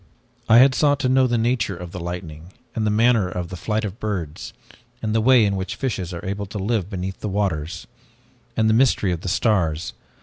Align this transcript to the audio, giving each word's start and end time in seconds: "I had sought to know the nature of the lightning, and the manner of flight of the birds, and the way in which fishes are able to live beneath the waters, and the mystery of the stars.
"I 0.49 0.57
had 0.57 0.73
sought 0.73 0.99
to 1.01 1.09
know 1.09 1.27
the 1.27 1.37
nature 1.37 1.77
of 1.77 1.91
the 1.91 1.99
lightning, 1.99 2.53
and 2.73 2.87
the 2.87 2.89
manner 2.89 3.29
of 3.29 3.51
flight 3.51 3.85
of 3.85 3.91
the 3.91 3.97
birds, 3.99 4.51
and 4.99 5.13
the 5.13 5.21
way 5.21 5.45
in 5.45 5.55
which 5.55 5.75
fishes 5.75 6.11
are 6.11 6.25
able 6.25 6.47
to 6.47 6.57
live 6.57 6.89
beneath 6.89 7.19
the 7.19 7.29
waters, 7.29 7.85
and 8.57 8.67
the 8.67 8.73
mystery 8.73 9.11
of 9.11 9.21
the 9.21 9.29
stars. 9.29 9.93